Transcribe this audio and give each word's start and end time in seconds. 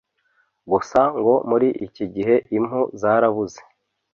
Gusa 0.71 0.99
ngo 1.17 1.33
muri 1.49 1.67
iki 1.85 2.05
gihe 2.13 2.35
impu 2.57 2.81
zarabuze 3.01 3.59